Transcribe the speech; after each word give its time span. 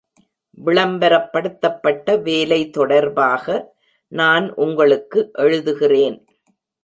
விளம்பரப்படுத்தப்பட்ட 0.57 2.21
வேலை 2.21 2.69
தொடர்பாக 2.69 3.45
நான் 4.11 4.53
உங்களுக்கு 4.55 5.31
எழுதுகிறேன். 5.37 6.17